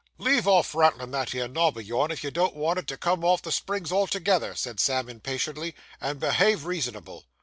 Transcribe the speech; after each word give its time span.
'Leave 0.17 0.47
off 0.47 0.73
rattlin' 0.73 1.11
that 1.11 1.35
'ere 1.35 1.47
nob 1.47 1.77
o' 1.77 1.79
yourn, 1.79 2.09
if 2.09 2.23
you 2.23 2.31
don't 2.31 2.55
want 2.55 2.79
it 2.79 2.87
to 2.87 2.97
come 2.97 3.23
off 3.23 3.43
the 3.43 3.51
springs 3.51 3.91
altogether,' 3.91 4.55
said 4.55 4.79
Sam 4.79 5.07
impatiently, 5.07 5.75
'and 6.01 6.19
behave 6.19 6.65
reasonable. 6.65 7.25